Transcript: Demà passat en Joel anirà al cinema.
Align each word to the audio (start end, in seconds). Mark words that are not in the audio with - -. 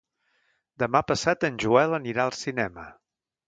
Demà 0.83 1.03
passat 1.11 1.47
en 1.51 1.61
Joel 1.67 1.95
anirà 2.01 2.27
al 2.29 2.37
cinema. 2.41 2.91